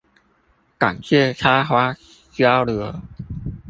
[0.79, 1.95] 感謝插花
[2.31, 2.95] 交流